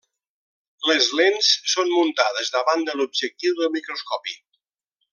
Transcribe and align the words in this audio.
Les 0.91 1.09
lents 1.19 1.51
són 1.75 1.93
muntades 1.97 2.51
davant 2.57 2.83
de 2.91 2.99
l'objectiu 3.03 3.57
del 3.63 3.73
microscopi. 3.79 4.39